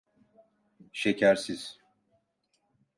[0.91, 1.79] Şekersiz.